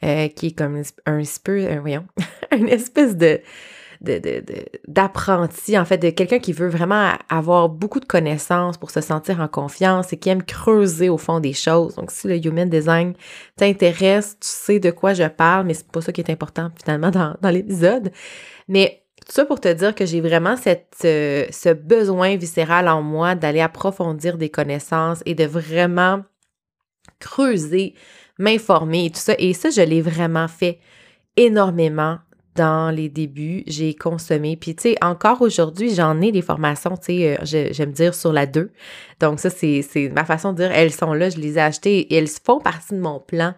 euh, 0.03 0.27
qui 0.29 0.47
est 0.47 0.57
comme 0.57 0.81
un, 1.05 1.19
un, 1.19 1.79
voyons, 1.79 2.05
une 2.51 2.69
espèce 2.69 3.15
de 3.15 3.41
d'apprenti, 4.01 5.77
en 5.77 5.85
fait, 5.85 5.99
de 5.99 6.09
quelqu'un 6.09 6.39
qui 6.39 6.53
veut 6.53 6.69
vraiment 6.69 7.11
avoir 7.29 7.69
beaucoup 7.69 7.99
de 7.99 8.05
connaissances 8.05 8.77
pour 8.77 8.89
se 8.89 8.99
sentir 8.99 9.39
en 9.39 9.47
confiance 9.47 10.11
et 10.11 10.17
qui 10.17 10.29
aime 10.29 10.41
creuser 10.41 11.09
au 11.09 11.17
fond 11.17 11.39
des 11.39 11.53
choses. 11.53 11.95
Donc, 11.95 12.09
si 12.09 12.27
le 12.27 12.43
human 12.43 12.67
design 12.67 13.13
t'intéresse, 13.57 14.37
tu 14.39 14.47
sais 14.47 14.79
de 14.79 14.89
quoi 14.89 15.13
je 15.13 15.27
parle, 15.27 15.67
mais 15.67 15.75
c'est 15.75 15.87
pas 15.87 16.01
ça 16.01 16.11
qui 16.11 16.21
est 16.21 16.31
important 16.31 16.71
finalement 16.83 17.11
dans, 17.11 17.49
l'épisode. 17.51 18.11
Mais 18.67 19.03
tout 19.25 19.33
ça 19.33 19.45
pour 19.45 19.59
te 19.59 19.71
dire 19.71 19.93
que 19.93 20.05
j'ai 20.05 20.19
vraiment 20.21 20.55
euh, 20.65 21.45
ce 21.51 21.73
besoin 21.73 22.37
viscéral 22.37 22.87
en 22.87 23.03
moi 23.03 23.35
d'aller 23.35 23.61
approfondir 23.61 24.37
des 24.37 24.49
connaissances 24.49 25.21
et 25.27 25.35
de 25.35 25.45
vraiment 25.45 26.23
creuser, 27.19 27.93
m'informer 28.39 29.05
et 29.05 29.09
tout 29.11 29.19
ça. 29.19 29.35
Et 29.37 29.53
ça, 29.53 29.69
je 29.69 29.81
l'ai 29.81 30.01
vraiment 30.01 30.47
fait 30.47 30.79
énormément 31.37 32.17
dans 32.55 32.93
les 32.93 33.09
débuts, 33.09 33.63
j'ai 33.67 33.93
consommé. 33.93 34.57
Puis, 34.57 34.75
tu 34.75 34.83
sais, 34.83 34.95
encore 35.01 35.41
aujourd'hui, 35.41 35.93
j'en 35.93 36.19
ai 36.21 36.31
des 36.31 36.41
formations, 36.41 36.97
tu 36.97 37.17
sais, 37.17 37.37
euh, 37.39 37.67
j'aime 37.71 37.91
dire 37.91 38.13
sur 38.13 38.33
la 38.33 38.45
2. 38.45 38.71
Donc, 39.19 39.39
ça, 39.39 39.49
c'est 39.49 40.11
ma 40.13 40.25
façon 40.25 40.51
de 40.51 40.57
dire, 40.57 40.71
elles 40.71 40.91
sont 40.91 41.13
là, 41.13 41.29
je 41.29 41.37
les 41.37 41.57
ai 41.57 41.61
achetées 41.61 41.99
et 41.99 42.15
elles 42.15 42.27
font 42.27 42.59
partie 42.59 42.93
de 42.93 42.99
mon 42.99 43.19
plan 43.19 43.53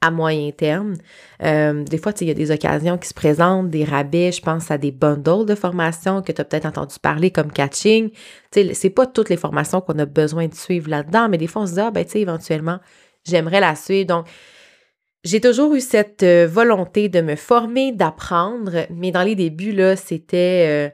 à 0.00 0.10
moyen 0.10 0.50
terme. 0.52 0.94
Euh, 1.42 1.82
des 1.82 1.98
fois, 1.98 2.12
il 2.20 2.28
y 2.28 2.30
a 2.30 2.34
des 2.34 2.50
occasions 2.50 2.98
qui 2.98 3.08
se 3.08 3.14
présentent, 3.14 3.68
des 3.68 3.84
rabais, 3.84 4.30
je 4.30 4.40
pense 4.40 4.70
à 4.70 4.78
des 4.78 4.92
bundles 4.92 5.44
de 5.44 5.54
formations 5.54 6.22
que 6.22 6.30
tu 6.30 6.40
as 6.40 6.44
peut-être 6.44 6.66
entendu 6.66 6.96
parler 7.00 7.30
comme 7.30 7.50
catching. 7.50 8.10
C'est 8.52 8.90
pas 8.90 9.06
toutes 9.06 9.28
les 9.28 9.36
formations 9.36 9.80
qu'on 9.80 9.98
a 9.98 10.06
besoin 10.06 10.46
de 10.46 10.54
suivre 10.54 10.88
là-dedans, 10.88 11.28
mais 11.28 11.36
des 11.36 11.48
fois, 11.48 11.62
on 11.62 11.66
se 11.66 11.74
dit, 11.74 11.80
ah, 11.80 11.90
ben, 11.90 12.04
tu 12.04 12.12
sais, 12.12 12.20
éventuellement, 12.20 12.78
j'aimerais 13.24 13.60
la 13.60 13.74
suivre. 13.74 14.06
Donc, 14.06 14.26
j'ai 15.24 15.40
toujours 15.40 15.74
eu 15.74 15.80
cette 15.80 16.22
euh, 16.22 16.46
volonté 16.46 17.08
de 17.08 17.20
me 17.20 17.34
former, 17.34 17.92
d'apprendre, 17.92 18.86
mais 18.90 19.10
dans 19.10 19.22
les 19.22 19.34
débuts, 19.34 19.72
là, 19.72 19.96
c'était, 19.96 20.92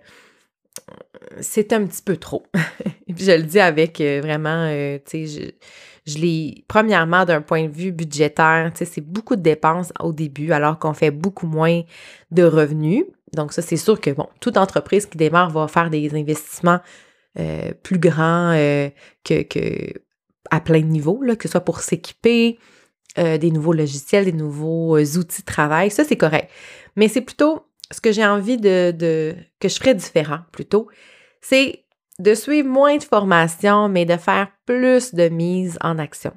euh, 1.38 1.66
un 1.70 1.86
petit 1.86 2.02
peu 2.02 2.16
trop. 2.16 2.46
Je 3.16 3.32
le 3.32 3.42
dis 3.42 3.60
avec 3.60 4.00
euh, 4.00 4.20
vraiment, 4.22 4.68
tu 5.04 5.26
sais, 5.26 5.54
je, 6.06 6.18
l'ai, 6.18 6.64
premièrement, 6.68 7.24
d'un 7.24 7.42
point 7.42 7.64
de 7.64 7.72
vue 7.72 7.92
budgétaire, 7.92 8.70
tu 8.72 8.78
sais, 8.78 8.84
c'est 8.84 9.00
beaucoup 9.00 9.36
de 9.36 9.42
dépenses 9.42 9.92
au 10.00 10.12
début, 10.12 10.52
alors 10.52 10.78
qu'on 10.78 10.94
fait 10.94 11.10
beaucoup 11.10 11.46
moins 11.46 11.82
de 12.30 12.42
revenus. 12.42 13.04
Donc 13.34 13.52
ça, 13.52 13.62
c'est 13.62 13.76
sûr 13.76 14.00
que, 14.00 14.10
bon, 14.10 14.28
toute 14.40 14.56
entreprise 14.56 15.06
qui 15.06 15.16
démarre 15.16 15.50
va 15.50 15.68
faire 15.68 15.90
des 15.90 16.14
investissements 16.14 16.80
plus 17.82 17.98
grands 17.98 18.52
que, 19.24 19.92
à 20.50 20.60
plein 20.60 20.80
de 20.80 20.86
niveaux, 20.86 21.22
là, 21.22 21.36
que 21.36 21.48
ce 21.48 21.52
soit 21.52 21.64
pour 21.64 21.80
s'équiper, 21.80 22.58
euh, 23.18 23.38
des 23.38 23.50
nouveaux 23.50 23.72
logiciels, 23.72 24.24
des 24.24 24.32
nouveaux 24.32 24.96
euh, 24.96 25.18
outils 25.18 25.42
de 25.42 25.46
travail. 25.46 25.90
Ça, 25.90 26.04
c'est 26.04 26.16
correct. 26.16 26.50
Mais 26.96 27.08
c'est 27.08 27.20
plutôt 27.20 27.66
ce 27.90 28.00
que 28.00 28.12
j'ai 28.12 28.24
envie 28.24 28.56
de, 28.56 29.34
que 29.60 29.68
je 29.68 29.74
ferais 29.76 29.94
différent 29.94 30.40
plutôt, 30.52 30.88
c'est 31.40 31.84
de 32.18 32.34
suivre 32.34 32.68
moins 32.68 32.96
de 32.96 33.02
formations, 33.02 33.88
mais 33.88 34.04
de 34.04 34.16
faire 34.16 34.48
plus 34.66 35.14
de 35.14 35.28
mise 35.28 35.78
en 35.82 35.98
action. 35.98 36.32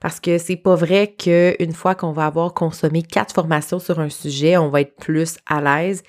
Parce 0.00 0.18
que 0.20 0.38
c'est 0.38 0.56
pas 0.56 0.74
vrai 0.74 1.14
qu'une 1.16 1.72
fois 1.72 1.94
qu'on 1.94 2.12
va 2.12 2.26
avoir 2.26 2.54
consommé 2.54 3.02
quatre 3.02 3.34
formations 3.34 3.78
sur 3.78 4.00
un 4.00 4.08
sujet, 4.08 4.56
on 4.56 4.68
va 4.68 4.80
être 4.80 4.96
plus 4.96 5.36
à 5.46 5.60
l'aise. 5.60 6.02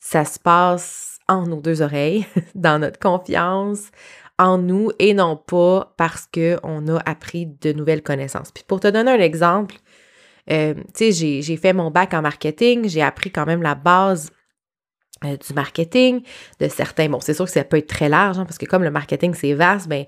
Ça 0.00 0.24
se 0.24 0.38
passe 0.38 1.18
en 1.28 1.46
nos 1.46 1.60
deux 1.60 1.82
oreilles, 1.82 2.26
dans 2.54 2.78
notre 2.78 2.98
confiance, 2.98 3.90
en 4.38 4.58
nous 4.58 4.90
et 4.98 5.14
non 5.14 5.36
pas 5.36 5.94
parce 5.96 6.28
qu'on 6.32 6.88
a 6.88 6.98
appris 7.06 7.46
de 7.46 7.72
nouvelles 7.72 8.02
connaissances. 8.02 8.50
Puis 8.52 8.64
pour 8.66 8.80
te 8.80 8.88
donner 8.88 9.12
un 9.12 9.20
exemple, 9.20 9.76
euh, 10.50 10.74
tu 10.94 11.12
sais, 11.12 11.42
j'ai 11.42 11.56
fait 11.56 11.72
mon 11.72 11.90
bac 11.90 12.14
en 12.14 12.22
marketing, 12.22 12.88
j'ai 12.88 13.02
appris 13.02 13.30
quand 13.30 13.46
même 13.46 13.62
la 13.62 13.74
base 13.74 14.30
euh, 15.24 15.36
du 15.36 15.54
marketing, 15.54 16.22
de 16.60 16.68
certains. 16.68 17.08
Bon, 17.08 17.20
c'est 17.20 17.34
sûr 17.34 17.44
que 17.44 17.50
ça 17.50 17.64
peut 17.64 17.78
être 17.78 17.88
très 17.88 18.08
large, 18.08 18.38
hein, 18.38 18.44
parce 18.44 18.58
que 18.58 18.66
comme 18.66 18.82
le 18.82 18.90
marketing, 18.90 19.34
c'est 19.34 19.54
vaste, 19.54 19.88
bien, 19.88 20.04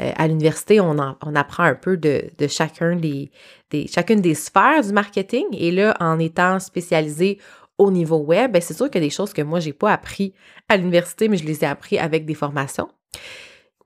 euh, 0.00 0.12
à 0.16 0.28
l'université, 0.28 0.80
on, 0.80 0.98
apprend 0.98 1.64
un 1.64 1.74
peu 1.74 1.96
de, 1.96 2.24
de 2.36 2.46
chacun 2.46 2.96
des, 2.96 3.30
des, 3.70 3.86
chacune 3.86 4.20
des 4.20 4.34
sphères 4.34 4.82
du 4.82 4.92
marketing. 4.92 5.46
Et 5.52 5.70
là, 5.70 5.96
en 6.00 6.18
étant 6.18 6.58
spécialisé 6.60 7.38
au 7.78 7.90
niveau 7.90 8.18
web, 8.18 8.52
ben, 8.52 8.62
c'est 8.62 8.74
sûr 8.74 8.90
qu'il 8.90 9.00
y 9.00 9.04
a 9.04 9.08
des 9.08 9.14
choses 9.14 9.32
que 9.32 9.42
moi, 9.42 9.60
j'ai 9.60 9.72
pas 9.72 9.92
appris 9.92 10.34
à 10.68 10.76
l'université, 10.76 11.28
mais 11.28 11.36
je 11.36 11.44
les 11.44 11.64
ai 11.64 11.66
appris 11.66 11.98
avec 11.98 12.26
des 12.26 12.34
formations. 12.34 12.88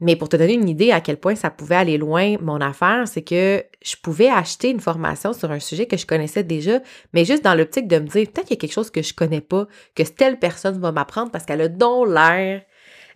Mais 0.03 0.17
pour 0.17 0.29
te 0.29 0.35
donner 0.35 0.55
une 0.55 0.69
idée 0.69 0.91
à 0.91 1.01
quel 1.01 1.17
point 1.17 1.37
ça 1.37 1.49
pouvait 1.49 1.77
aller 1.77 1.97
loin, 1.97 2.35
mon 2.41 2.61
affaire, 2.61 3.07
c'est 3.07 3.23
que 3.23 3.65
je 3.85 3.95
pouvais 4.03 4.29
acheter 4.29 4.69
une 4.69 4.81
formation 4.81 5.33
sur 5.33 5.53
un 5.53 5.61
sujet 5.61 5.87
que 5.87 5.97
je 5.97 6.07
connaissais 6.07 6.43
déjà, 6.43 6.81
mais 7.13 7.25
juste 7.25 7.45
dans 7.45 7.55
l'optique 7.55 7.87
de 7.87 8.01
me 8.01 8.07
dire, 8.07 8.27
peut-être 8.27 8.49
qu'il 8.49 8.57
y 8.57 8.59
a 8.59 8.61
quelque 8.61 8.73
chose 8.73 8.91
que 8.91 9.01
je 9.01 9.15
connais 9.15 9.41
pas, 9.41 9.69
que 9.95 10.03
telle 10.03 10.41
personne 10.41 10.81
va 10.81 10.91
m'apprendre 10.91 11.31
parce 11.31 11.45
qu'elle 11.45 11.61
a 11.61 11.69
donc 11.69 12.09
l'air 12.09 12.63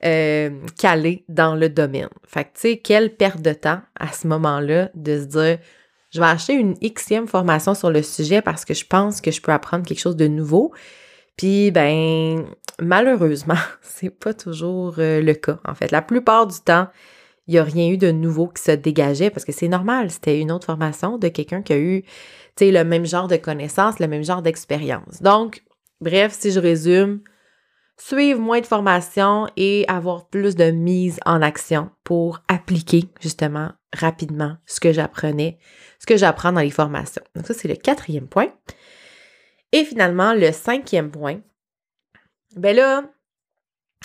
euh, 0.05 0.50
calée 0.78 1.25
dans 1.28 1.57
le 1.57 1.69
domaine. 1.69 2.09
Fait 2.25 2.45
que, 2.45 2.50
tu 2.55 2.61
sais, 2.61 2.76
quelle 2.76 3.16
perte 3.16 3.43
de 3.43 3.52
temps 3.52 3.81
à 3.99 4.12
ce 4.12 4.28
moment-là 4.28 4.90
de 4.95 5.19
se 5.19 5.25
dire, 5.25 5.59
je 6.14 6.21
vais 6.21 6.26
acheter 6.26 6.52
une 6.52 6.75
xème 6.75 7.26
formation 7.26 7.75
sur 7.75 7.90
le 7.90 8.02
sujet 8.02 8.43
parce 8.43 8.64
que 8.64 8.75
je 8.75 8.87
pense 8.87 9.21
que 9.21 9.33
je 9.33 9.40
peux 9.40 9.50
apprendre 9.50 9.85
quelque 9.85 9.99
chose 9.99 10.16
de 10.16 10.28
nouveau. 10.28 10.73
Puis, 11.37 11.71
ben, 11.71 12.47
malheureusement, 12.81 13.55
c'est 13.83 14.11
pas 14.11 14.35
toujours 14.35 14.95
euh, 14.99 15.21
le 15.21 15.35
cas. 15.35 15.59
En 15.64 15.75
fait, 15.75 15.90
la 15.90 16.02
plupart 16.02 16.47
du 16.47 16.59
temps, 16.61 16.88
il 17.47 17.52
n'y 17.52 17.59
a 17.59 17.64
rien 17.64 17.88
eu 17.88 17.97
de 17.97 18.11
nouveau 18.11 18.49
qui 18.49 18.62
se 18.62 18.73
dégageait 18.73 19.31
parce 19.31 19.45
que 19.45 19.52
c'est 19.52 19.69
normal. 19.69 20.11
C'était 20.11 20.40
une 20.40 20.50
autre 20.50 20.66
formation 20.66 21.19
de 21.19 21.28
quelqu'un 21.28 21.62
qui 21.62 21.73
a 21.73 21.78
eu, 21.78 22.02
le 22.61 22.83
même 22.83 23.07
genre 23.07 23.28
de 23.28 23.37
connaissances, 23.37 23.99
le 24.00 24.09
même 24.09 24.25
genre 24.25 24.43
d'expérience. 24.43 25.23
Donc, 25.23 25.62
bref, 26.00 26.33
si 26.33 26.50
je 26.50 26.59
résume, 26.59 27.21
suivre 27.99 28.40
moins 28.40 28.61
de 28.61 28.66
formations 28.66 29.47
et 29.57 29.85
avoir 29.88 30.28
plus 30.28 30.57
de 30.57 30.71
mise 30.71 31.19
en 31.25 31.40
action 31.43 31.90
pour 32.05 32.43
appliquer 32.49 33.05
justement 33.21 33.73
rapidement 33.95 34.57
ce 34.66 34.81
que 34.81 34.93
j'apprenais, 34.93 35.59
ce 35.99 36.07
que 36.07 36.16
j'apprends 36.16 36.52
dans 36.52 36.61
les 36.61 36.71
formations. 36.71 37.23
Donc 37.35 37.47
ça, 37.47 37.55
c'est 37.55 37.69
le 37.69 37.76
quatrième 37.76 38.28
point. 38.28 38.49
Et 39.73 39.85
finalement, 39.85 40.35
le 40.35 40.52
cinquième 40.52 41.11
point, 41.11 41.40
ben 42.56 42.75
là, 42.75 43.04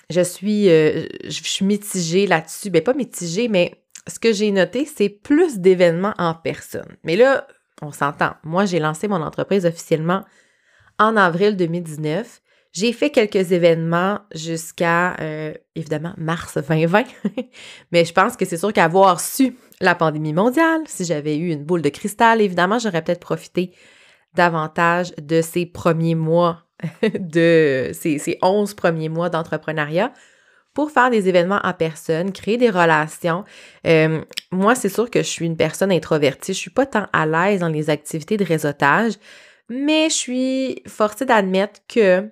je 0.09 0.21
suis, 0.21 0.69
euh, 0.69 1.05
je 1.23 1.43
suis 1.43 1.65
mitigée 1.65 2.27
là-dessus. 2.27 2.69
Ben 2.69 2.83
pas 2.83 2.93
mitigée, 2.93 3.47
mais 3.47 3.83
ce 4.07 4.19
que 4.19 4.33
j'ai 4.33 4.51
noté, 4.51 4.85
c'est 4.85 5.09
plus 5.09 5.59
d'événements 5.59 6.13
en 6.17 6.33
personne. 6.33 6.97
Mais 7.03 7.15
là, 7.15 7.47
on 7.81 7.91
s'entend. 7.91 8.33
Moi, 8.43 8.65
j'ai 8.65 8.79
lancé 8.79 9.07
mon 9.07 9.21
entreprise 9.21 9.65
officiellement 9.65 10.23
en 10.99 11.15
avril 11.17 11.55
2019. 11.55 12.41
J'ai 12.73 12.93
fait 12.93 13.09
quelques 13.09 13.51
événements 13.51 14.19
jusqu'à, 14.33 15.15
euh, 15.19 15.53
évidemment, 15.75 16.13
mars 16.17 16.57
2020. 16.57 17.03
Mais 17.91 18.05
je 18.05 18.13
pense 18.13 18.37
que 18.37 18.45
c'est 18.45 18.57
sûr 18.57 18.71
qu'avoir 18.71 19.19
su 19.19 19.57
la 19.81 19.93
pandémie 19.93 20.33
mondiale, 20.33 20.81
si 20.85 21.03
j'avais 21.03 21.37
eu 21.37 21.51
une 21.51 21.65
boule 21.65 21.81
de 21.81 21.89
cristal, 21.89 22.39
évidemment, 22.39 22.79
j'aurais 22.79 23.03
peut-être 23.03 23.19
profité 23.19 23.73
davantage 24.33 25.13
de 25.21 25.41
ces 25.41 25.65
premiers 25.65 26.15
mois, 26.15 26.63
de 27.19 27.91
ces, 27.93 28.17
ces 28.17 28.37
11 28.41 28.73
premiers 28.73 29.09
mois 29.09 29.29
d'entrepreneuriat 29.29 30.13
pour 30.73 30.91
faire 30.91 31.09
des 31.09 31.27
événements 31.27 31.59
en 31.63 31.73
personne, 31.73 32.31
créer 32.31 32.57
des 32.57 32.69
relations. 32.69 33.43
Euh, 33.85 34.21
moi, 34.51 34.73
c'est 34.73 34.89
sûr 34.89 35.09
que 35.09 35.19
je 35.19 35.27
suis 35.27 35.45
une 35.45 35.57
personne 35.57 35.91
introvertie. 35.91 36.53
Je 36.53 36.59
suis 36.59 36.69
pas 36.69 36.85
tant 36.85 37.07
à 37.11 37.25
l'aise 37.25 37.59
dans 37.59 37.67
les 37.67 37.89
activités 37.89 38.37
de 38.37 38.45
réseautage, 38.45 39.13
mais 39.69 40.09
je 40.09 40.15
suis 40.15 40.83
forcée 40.87 41.25
d'admettre 41.25 41.81
que 41.89 42.29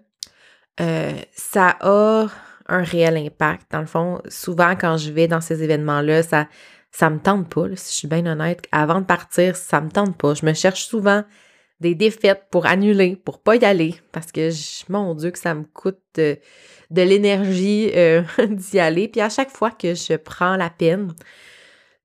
euh, 0.79 1.12
ça 1.34 1.75
a 1.82 2.27
un 2.68 2.84
réel 2.84 3.18
impact. 3.18 3.63
Dans 3.72 3.82
le 3.82 3.86
fond, 3.86 4.22
souvent 4.29 4.75
quand 4.75 4.96
je 4.96 5.12
vais 5.12 5.27
dans 5.27 5.41
ces 5.41 5.62
événements-là, 5.63 6.24
ça 6.24 6.48
ça 6.91 7.10
me 7.10 7.20
tente 7.20 7.53
pas. 7.53 7.68
si 7.75 7.94
je 7.94 7.98
suis 7.98 8.08
bien 8.08 8.25
honnête, 8.25 8.65
avant 8.72 9.00
de 9.00 9.06
partir, 9.06 9.56
ça 9.56 9.79
me 9.79 9.89
tente 9.89 10.18
pas. 10.18 10.34
Je 10.34 10.46
me 10.46 10.53
cherche 10.53 10.86
souvent 10.86 11.24
des 11.79 11.95
défaites 11.95 12.43
pour 12.51 12.65
annuler, 12.65 13.15
pour 13.15 13.39
pas 13.39 13.55
y 13.55 13.65
aller, 13.65 13.95
parce 14.12 14.31
que 14.31 14.50
mon 14.89 15.15
Dieu 15.15 15.31
que 15.31 15.39
ça 15.39 15.53
me 15.53 15.63
coûte 15.63 16.00
de, 16.15 16.38
l'énergie 16.91 17.91
euh, 17.95 18.21
d'y 18.50 18.79
aller. 18.79 19.07
Puis 19.07 19.21
à 19.21 19.29
chaque 19.29 19.51
fois 19.51 19.71
que 19.71 19.93
je 19.93 20.15
prends 20.15 20.57
la 20.57 20.69
peine 20.69 21.13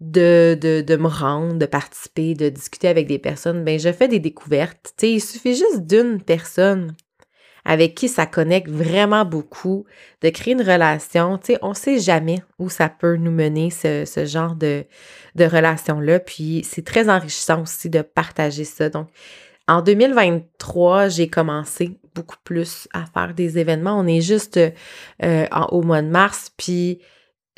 de, 0.00 0.56
de, 0.60 0.80
de, 0.80 0.96
me 0.96 1.08
rendre, 1.08 1.54
de 1.54 1.66
participer, 1.66 2.34
de 2.34 2.48
discuter 2.48 2.88
avec 2.88 3.06
des 3.06 3.18
personnes, 3.18 3.64
ben 3.64 3.78
je 3.78 3.92
fais 3.92 4.08
des 4.08 4.20
découvertes. 4.20 4.94
Tu 4.96 5.06
sais, 5.06 5.12
il 5.12 5.20
suffit 5.20 5.54
juste 5.54 5.86
d'une 5.86 6.22
personne 6.22 6.94
avec 7.64 7.94
qui 7.94 8.08
ça 8.08 8.26
connecte 8.26 8.68
vraiment 8.68 9.24
beaucoup, 9.24 9.86
de 10.20 10.28
créer 10.28 10.52
une 10.52 10.62
relation. 10.62 11.38
Tu 11.38 11.54
sais, 11.54 11.58
on 11.62 11.72
sait 11.72 11.98
jamais 11.98 12.42
où 12.58 12.68
ça 12.68 12.88
peut 12.88 13.16
nous 13.16 13.30
mener, 13.30 13.70
ce, 13.70 14.04
ce 14.04 14.26
genre 14.26 14.54
de, 14.54 14.84
de 15.34 15.44
relation-là. 15.44 16.20
Puis 16.20 16.66
c'est 16.68 16.84
très 16.84 17.08
enrichissant 17.08 17.62
aussi 17.62 17.88
de 17.88 18.02
partager 18.02 18.64
ça. 18.64 18.90
Donc, 18.90 19.08
en 19.68 19.82
2023, 19.82 21.08
j'ai 21.08 21.28
commencé 21.28 21.98
beaucoup 22.14 22.36
plus 22.44 22.88
à 22.92 23.06
faire 23.06 23.34
des 23.34 23.58
événements. 23.58 23.98
On 23.98 24.06
est 24.06 24.20
juste 24.20 24.58
euh, 25.22 25.46
au 25.70 25.82
mois 25.82 26.02
de 26.02 26.08
mars, 26.08 26.50
puis 26.56 27.00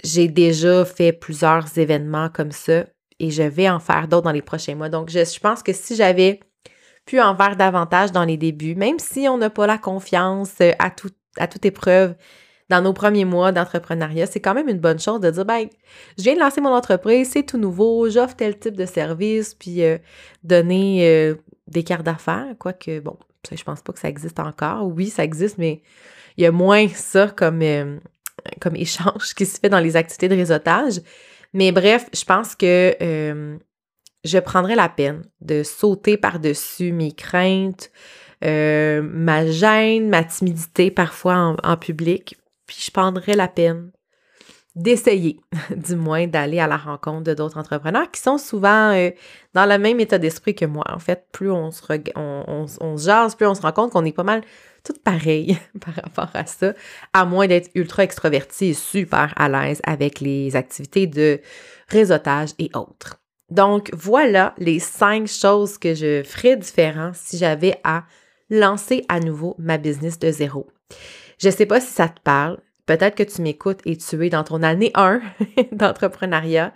j'ai 0.04 0.28
déjà 0.28 0.84
fait 0.84 1.12
plusieurs 1.12 1.78
événements 1.78 2.28
comme 2.28 2.52
ça 2.52 2.84
et 3.18 3.30
je 3.30 3.42
vais 3.42 3.68
en 3.68 3.80
faire 3.80 4.08
d'autres 4.08 4.24
dans 4.24 4.32
les 4.32 4.42
prochains 4.42 4.74
mois. 4.74 4.88
Donc, 4.88 5.10
je, 5.10 5.40
pense 5.40 5.62
que 5.62 5.72
si 5.72 5.96
j'avais 5.96 6.40
puis 7.04 7.20
en 7.20 7.36
faire 7.36 7.56
davantage 7.56 8.10
dans 8.10 8.24
les 8.24 8.36
débuts, 8.36 8.74
même 8.74 8.98
si 8.98 9.28
on 9.28 9.38
n'a 9.38 9.48
pas 9.48 9.66
la 9.66 9.78
confiance 9.78 10.54
euh, 10.60 10.72
à, 10.78 10.90
tout, 10.90 11.10
à 11.38 11.46
toute 11.46 11.64
épreuve 11.64 12.16
dans 12.68 12.82
nos 12.82 12.92
premiers 12.92 13.24
mois 13.24 13.52
d'entrepreneuriat, 13.52 14.26
c'est 14.26 14.40
quand 14.40 14.54
même 14.54 14.68
une 14.68 14.80
bonne 14.80 14.98
chose 14.98 15.20
de 15.20 15.30
dire, 15.30 15.44
ben, 15.44 15.68
je 16.18 16.24
viens 16.24 16.34
de 16.34 16.40
lancer 16.40 16.60
mon 16.60 16.74
entreprise, 16.74 17.30
c'est 17.30 17.44
tout 17.44 17.58
nouveau, 17.58 18.10
j'offre 18.10 18.34
tel 18.34 18.58
type 18.58 18.76
de 18.76 18.86
service, 18.86 19.54
puis 19.54 19.84
euh, 19.84 19.98
donner 20.42 21.08
euh, 21.08 21.36
des 21.66 21.82
cartes 21.82 22.04
d'affaires, 22.04 22.54
quoique, 22.58 23.00
bon, 23.00 23.16
je 23.50 23.62
pense 23.62 23.82
pas 23.82 23.92
que 23.92 23.98
ça 23.98 24.08
existe 24.08 24.40
encore. 24.40 24.86
Oui, 24.86 25.08
ça 25.08 25.24
existe, 25.24 25.58
mais 25.58 25.82
il 26.36 26.44
y 26.44 26.46
a 26.46 26.52
moins 26.52 26.88
ça 26.88 27.28
comme, 27.28 27.62
comme 28.60 28.76
échange 28.76 29.34
qui 29.34 29.46
se 29.46 29.58
fait 29.58 29.68
dans 29.68 29.80
les 29.80 29.96
activités 29.96 30.28
de 30.28 30.36
réseautage. 30.36 31.00
Mais 31.52 31.72
bref, 31.72 32.06
je 32.12 32.24
pense 32.24 32.54
que 32.54 33.58
je 34.26 34.38
prendrais 34.38 34.74
la 34.74 34.88
peine 34.88 35.22
de 35.40 35.62
sauter 35.62 36.16
par-dessus 36.16 36.92
mes 36.92 37.12
craintes, 37.12 37.90
euh, 38.44 39.00
ma 39.02 39.46
gêne, 39.46 40.08
ma 40.08 40.24
timidité 40.24 40.90
parfois 40.90 41.56
en, 41.62 41.76
public, 41.76 42.36
puis 42.66 42.76
je 42.84 42.90
prendrais 42.90 43.34
la 43.34 43.48
peine 43.48 43.90
d'essayer, 44.76 45.40
du 45.76 45.96
moins, 45.96 46.26
d'aller 46.26 46.60
à 46.60 46.68
la 46.68 46.76
rencontre 46.76 47.24
de 47.24 47.34
d'autres 47.34 47.58
entrepreneurs 47.58 48.10
qui 48.10 48.20
sont 48.20 48.38
souvent 48.38 48.92
euh, 48.92 49.10
dans 49.54 49.66
le 49.66 49.78
même 49.78 49.98
état 49.98 50.18
d'esprit 50.18 50.54
que 50.54 50.66
moi. 50.66 50.84
En 50.88 50.98
fait, 50.98 51.26
plus 51.32 51.50
on 51.50 51.70
se, 51.72 51.84
plus 51.86 53.46
on 53.46 53.54
se 53.54 53.62
rend 53.62 53.72
compte 53.72 53.92
qu'on 53.92 54.04
est 54.04 54.12
pas 54.12 54.22
mal 54.22 54.42
toutes 54.84 55.02
pareilles 55.02 55.58
par 55.84 55.94
rapport 55.94 56.30
à 56.34 56.46
ça, 56.46 56.74
à 57.12 57.24
moins 57.24 57.48
d'être 57.48 57.70
ultra 57.74 58.04
extroverti 58.04 58.66
et 58.66 58.74
super 58.74 59.32
à 59.36 59.48
l'aise 59.48 59.80
avec 59.84 60.20
les 60.20 60.54
activités 60.54 61.06
de 61.06 61.40
réseautage 61.88 62.50
et 62.58 62.70
autres. 62.74 63.16
Donc, 63.50 63.90
voilà 63.92 64.54
les 64.58 64.78
cinq 64.78 65.26
choses 65.26 65.78
que 65.78 65.94
je 65.94 66.22
ferais 66.22 66.56
différent 66.56 67.12
si 67.14 67.38
j'avais 67.38 67.80
à 67.84 68.04
lancer 68.50 69.04
à 69.08 69.20
nouveau 69.20 69.54
ma 69.58 69.78
business 69.78 70.18
de 70.18 70.30
zéro. 70.30 70.68
Je 71.38 71.48
ne 71.48 71.52
sais 71.52 71.66
pas 71.66 71.80
si 71.80 71.92
ça 71.92 72.08
te 72.08 72.20
parle. 72.20 72.58
Peut-être 72.86 73.16
que 73.16 73.22
tu 73.22 73.42
m'écoutes 73.42 73.80
et 73.84 73.96
tu 73.96 74.24
es 74.24 74.30
dans 74.30 74.44
ton 74.44 74.62
année 74.62 74.92
1 74.94 75.20
d'entrepreneuriat. 75.72 76.72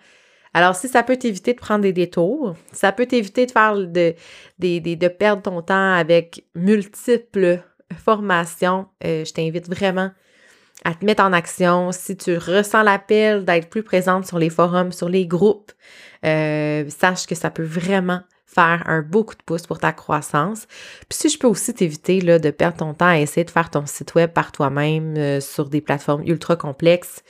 Alors, 0.53 0.75
si 0.75 0.89
ça 0.89 1.05
peut 1.05 1.17
t'éviter 1.17 1.55
de 1.55 1.59
prendre 1.61 1.83
des 1.83 1.93
détours, 1.93 2.57
ça 2.73 2.91
peut 2.91 3.07
t'éviter 3.07 3.47
de 3.47 3.53
faire 3.53 3.77
de, 3.77 5.09
perdre 5.09 5.43
ton 5.43 5.63
temps 5.63 5.93
avec 5.93 6.45
multiples 6.57 7.63
formations, 8.05 8.87
euh, 9.05 9.25
je 9.25 9.33
t'invite 9.33 9.69
vraiment 9.69 10.11
à 10.85 10.95
te 10.95 11.05
mettre 11.05 11.23
en 11.23 11.33
action. 11.33 11.93
Si 11.93 12.17
tu 12.17 12.37
ressens 12.37 12.83
l'appel 12.83 13.45
d'être 13.45 13.69
plus 13.69 13.83
présente 13.83 14.27
sur 14.27 14.39
les 14.39 14.51
forums, 14.51 14.93
sur 14.93 15.09
les 15.09 15.27
groupes, 15.27 15.73
euh, 16.25 16.85
sache 16.89 17.27
que 17.27 17.35
ça 17.35 17.51
peut 17.51 17.63
vraiment 17.63 18.23
faire 18.53 18.83
un 18.87 19.03
beau 19.03 19.23
coup 19.25 19.37
de 19.37 19.43
pouce 19.45 19.67
pour 19.67 19.79
ta 19.79 19.93
croissance. 19.93 20.67
Puis 21.09 21.19
si 21.19 21.29
je 21.29 21.39
peux 21.39 21.47
aussi 21.47 21.73
t'éviter 21.73 22.21
de 22.21 22.51
perdre 22.51 22.79
ton 22.79 22.95
temps 22.95 23.07
à 23.07 23.19
essayer 23.19 23.45
de 23.45 23.51
faire 23.51 23.71
ton 23.71 23.87
site 23.87 24.15
web 24.15 24.31
par 24.33 24.51
toi-même 24.51 25.17
euh, 25.17 25.41
sur 25.41 25.69
des 25.69 25.81
plateformes 25.81 26.23
ultra 26.27 26.57
complexes, 26.57 27.23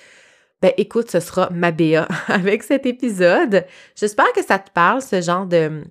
ben 0.62 0.73
écoute, 0.79 1.11
ce 1.11 1.21
sera 1.21 1.50
ma 1.50 1.73
BA 1.73 2.09
avec 2.29 2.62
cet 2.62 2.87
épisode. 2.87 3.67
J'espère 3.97 4.33
que 4.33 4.43
ça 4.43 4.59
te 4.59 4.71
parle, 4.71 5.03
ce 5.03 5.21
genre 5.21 5.47
de 5.47 5.83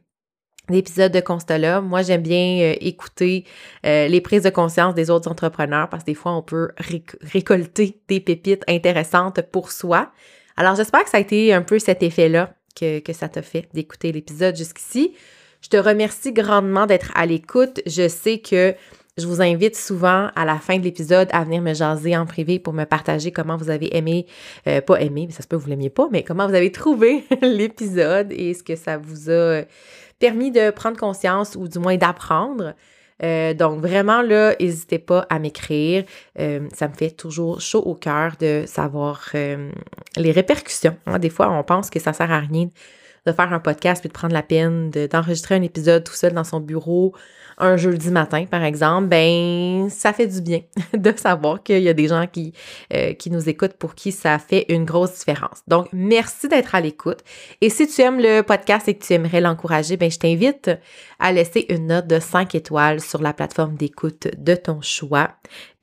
de 0.69 1.19
constat-là. 1.19 1.81
Moi, 1.81 2.03
j'aime 2.03 2.21
bien 2.21 2.59
euh, 2.61 2.75
écouter 2.79 3.43
les 3.83 4.21
prises 4.21 4.43
de 4.43 4.51
conscience 4.51 4.93
des 4.93 5.09
autres 5.09 5.27
entrepreneurs 5.27 5.89
parce 5.89 6.03
que 6.03 6.11
des 6.11 6.13
fois, 6.13 6.33
on 6.33 6.43
peut 6.43 6.69
récolter 7.23 7.99
des 8.07 8.19
pépites 8.19 8.63
intéressantes 8.67 9.41
pour 9.51 9.71
soi. 9.71 10.11
Alors, 10.57 10.75
j'espère 10.75 11.03
que 11.03 11.09
ça 11.09 11.17
a 11.17 11.21
été 11.21 11.55
un 11.55 11.63
peu 11.63 11.79
cet 11.79 12.03
effet-là 12.03 12.53
que, 12.75 13.13
ça 13.13 13.29
t'a 13.29 13.41
fait 13.41 13.67
d'écouter 13.73 14.11
l'épisode 14.11 14.55
jusqu'ici. 14.55 15.13
Je 15.61 15.69
te 15.69 15.77
remercie 15.77 16.31
grandement 16.31 16.85
d'être 16.85 17.11
à 17.15 17.25
l'écoute. 17.25 17.81
Je 17.85 18.07
sais 18.07 18.39
que 18.39 18.73
je 19.17 19.27
vous 19.27 19.41
invite 19.41 19.75
souvent 19.75 20.29
à 20.35 20.45
la 20.45 20.57
fin 20.57 20.77
de 20.77 20.83
l'épisode 20.83 21.27
à 21.31 21.43
venir 21.43 21.61
me 21.61 21.73
jaser 21.73 22.15
en 22.15 22.25
privé 22.25 22.57
pour 22.59 22.73
me 22.73 22.85
partager 22.85 23.31
comment 23.31 23.57
vous 23.57 23.69
avez 23.69 23.95
aimé, 23.97 24.25
euh, 24.67 24.79
pas 24.79 25.01
aimé, 25.01 25.25
mais 25.27 25.33
ça 25.33 25.43
se 25.43 25.47
peut 25.47 25.57
que 25.57 25.63
vous 25.63 25.69
l'aimiez 25.69 25.89
pas, 25.89 26.07
mais 26.11 26.23
comment 26.23 26.47
vous 26.47 26.55
avez 26.55 26.71
trouvé 26.71 27.25
l'épisode 27.41 28.31
et 28.31 28.53
ce 28.53 28.63
que 28.63 28.75
ça 28.75 28.97
vous 28.97 29.29
a 29.29 29.63
permis 30.19 30.51
de 30.51 30.69
prendre 30.71 30.97
conscience 30.97 31.55
ou 31.55 31.67
du 31.67 31.79
moins 31.79 31.97
d'apprendre. 31.97 32.73
Euh, 33.23 33.53
donc 33.53 33.81
vraiment 33.81 34.21
là, 34.21 34.55
n'hésitez 34.59 34.99
pas 34.99 35.25
à 35.29 35.39
m'écrire. 35.39 36.05
Euh, 36.39 36.67
ça 36.73 36.87
me 36.87 36.93
fait 36.93 37.11
toujours 37.11 37.61
chaud 37.61 37.81
au 37.81 37.95
cœur 37.95 38.33
de 38.39 38.63
savoir 38.65 39.21
euh, 39.35 39.71
les 40.15 40.31
répercussions. 40.31 40.97
Hein. 41.05 41.19
Des 41.19 41.29
fois, 41.29 41.51
on 41.51 41.63
pense 41.63 41.89
que 41.89 41.99
ça 41.99 42.13
sert 42.13 42.31
à 42.31 42.39
rien 42.39 42.69
de 43.25 43.31
faire 43.33 43.51
un 43.51 43.59
podcast 43.59 44.01
puis 44.01 44.07
de 44.07 44.13
prendre 44.13 44.33
la 44.33 44.43
peine 44.43 44.89
d'enregistrer 44.91 45.55
un 45.55 45.61
épisode 45.61 46.03
tout 46.03 46.13
seul 46.13 46.33
dans 46.33 46.45
son 46.45 46.61
bureau 46.61 47.13
un 47.59 47.77
jeudi 47.77 48.09
matin, 48.09 48.45
par 48.45 48.63
exemple, 48.63 49.07
ben 49.07 49.89
ça 49.89 50.13
fait 50.13 50.27
du 50.27 50.41
bien 50.41 50.61
de 50.93 51.13
savoir 51.15 51.61
qu'il 51.61 51.81
y 51.81 51.89
a 51.89 51.93
des 51.93 52.07
gens 52.07 52.25
qui, 52.27 52.53
euh, 52.93 53.13
qui 53.13 53.29
nous 53.29 53.49
écoutent 53.49 53.73
pour 53.73 53.95
qui 53.95 54.11
ça 54.11 54.39
fait 54.39 54.65
une 54.69 54.85
grosse 54.85 55.19
différence. 55.19 55.61
Donc, 55.67 55.87
merci 55.91 56.47
d'être 56.47 56.75
à 56.75 56.81
l'écoute. 56.81 57.19
Et 57.61 57.69
si 57.69 57.87
tu 57.87 58.01
aimes 58.01 58.19
le 58.19 58.41
podcast 58.41 58.87
et 58.87 58.95
que 58.95 59.05
tu 59.05 59.13
aimerais 59.13 59.41
l'encourager, 59.41 59.97
ben 59.97 60.09
je 60.09 60.17
t'invite 60.17 60.71
à 61.19 61.31
laisser 61.31 61.65
une 61.69 61.87
note 61.87 62.07
de 62.07 62.19
5 62.19 62.55
étoiles 62.55 63.01
sur 63.01 63.21
la 63.21 63.33
plateforme 63.33 63.75
d'écoute 63.75 64.27
de 64.37 64.55
ton 64.55 64.81
choix. 64.81 65.31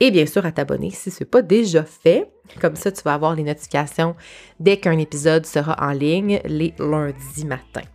Et 0.01 0.11
bien 0.11 0.27
sûr, 0.27 0.47
à 0.47 0.53
t'abonner 0.53 0.91
si 0.91 1.11
ce 1.11 1.23
n'est 1.23 1.31
pas 1.31 1.43
déjà 1.43 1.85
fait. 1.85 2.31
Comme 2.61 2.77
ça, 2.77 2.93
tu 2.93 3.03
vas 3.03 3.15
avoir 3.15 3.35
les 3.35 3.43
notifications 3.43 4.15
dès 4.61 4.79
qu'un 4.79 4.99
épisode 4.99 5.47
sera 5.47 5.77
en 5.81 5.93
ligne 5.93 6.41
les 6.45 6.75
lundis 6.79 7.45
matins. 7.45 7.89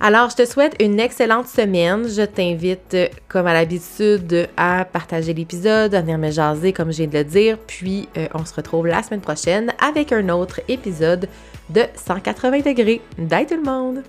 Alors, 0.00 0.30
je 0.30 0.36
te 0.36 0.44
souhaite 0.44 0.74
une 0.80 1.00
excellente 1.00 1.46
semaine. 1.46 2.08
Je 2.08 2.22
t'invite, 2.22 2.96
comme 3.28 3.46
à 3.46 3.54
l'habitude, 3.54 4.48
à 4.56 4.84
partager 4.84 5.32
l'épisode, 5.32 5.94
à 5.94 6.00
venir 6.00 6.18
me 6.18 6.30
jaser, 6.30 6.72
comme 6.72 6.92
je 6.92 6.98
viens 6.98 7.06
de 7.06 7.18
le 7.18 7.24
dire. 7.24 7.58
Puis, 7.66 8.08
euh, 8.16 8.26
on 8.34 8.44
se 8.44 8.54
retrouve 8.54 8.86
la 8.86 9.02
semaine 9.02 9.20
prochaine 9.20 9.72
avec 9.80 10.12
un 10.12 10.28
autre 10.28 10.60
épisode 10.68 11.28
de 11.70 11.82
180 11.94 12.60
degrés. 12.60 13.00
Bye 13.18 13.46
tout 13.46 13.56
le 13.56 13.62
monde! 13.62 14.02